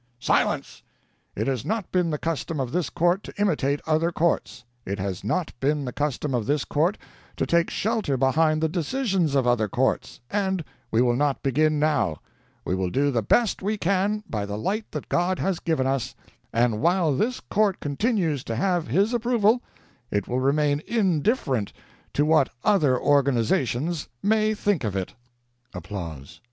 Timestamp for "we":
10.89-11.03, 12.65-12.73, 13.61-13.77